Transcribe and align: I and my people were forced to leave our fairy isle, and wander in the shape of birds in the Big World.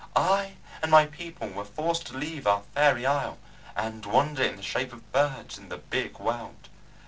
I 0.15 0.55
and 0.81 0.89
my 0.89 1.05
people 1.05 1.49
were 1.49 1.63
forced 1.63 2.07
to 2.07 2.17
leave 2.17 2.47
our 2.47 2.63
fairy 2.73 3.05
isle, 3.05 3.37
and 3.75 4.03
wander 4.03 4.41
in 4.41 4.55
the 4.55 4.63
shape 4.63 4.91
of 4.93 5.11
birds 5.11 5.59
in 5.59 5.69
the 5.69 5.77
Big 5.77 6.17
World. 6.17 6.69